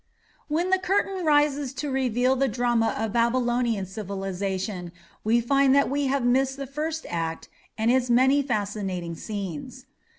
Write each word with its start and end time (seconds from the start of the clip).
When 0.47 0.71
the 0.71 0.79
curtain 0.79 1.23
rises 1.23 1.73
to 1.75 1.91
reveal 1.91 2.35
the 2.35 2.47
drama 2.47 2.95
of 2.97 3.13
Babylonian 3.13 3.85
civilization 3.85 4.91
we 5.23 5.39
find 5.41 5.75
that 5.75 5.91
we 5.91 6.07
have 6.07 6.25
missed 6.25 6.57
the 6.57 6.65
first 6.65 7.05
act 7.07 7.49
and 7.77 7.91
its 7.91 8.09
many 8.09 8.41
fascinating 8.41 9.13
scenes. 9.13 9.85